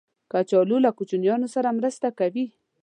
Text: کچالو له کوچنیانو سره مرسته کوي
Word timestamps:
کچالو 0.31 0.77
له 0.85 0.89
کوچنیانو 0.97 1.47
سره 1.55 1.75
مرسته 1.79 2.07
کوي 2.19 2.45